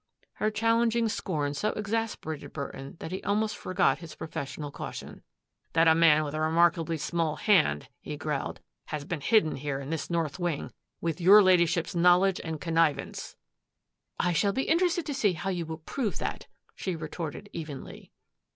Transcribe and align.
Her 0.37 0.49
challenging 0.49 1.07
scorn 1.09 1.53
so 1.53 1.73
exasperated 1.73 2.53
Burton 2.53 2.97
that 2.99 3.11
he 3.11 3.21
almost 3.21 3.55
forgot 3.55 3.99
his 3.99 4.15
professional 4.15 4.71
caution." 4.71 5.21
That 5.73 5.87
a 5.87 5.93
man 5.93 6.23
with 6.23 6.33
a 6.33 6.41
remarkably 6.41 6.97
small 6.97 7.35
hand," 7.35 7.87
he 7.99 8.17
growled, 8.17 8.61
"has 8.85 9.05
been 9.05 9.21
hidden 9.21 9.57
here 9.57 9.79
in 9.79 9.91
this 9.91 10.09
north 10.09 10.39
wing 10.39 10.71
with 11.01 11.21
your 11.21 11.43
Ladyship's 11.43 11.93
knowledge 11.93 12.41
and 12.43 12.59
con 12.59 12.73
nivance." 12.73 13.33
ti 13.33 13.35
I 14.19 14.33
shall 14.33 14.53
be 14.53 14.63
interested 14.63 15.05
to 15.05 15.13
see 15.13 15.33
how 15.33 15.51
you 15.51 15.67
will 15.67 15.77
prove 15.77 16.17
that," 16.17 16.47
she 16.73 16.95
retorted 16.95 17.47
evenly. 17.53 18.11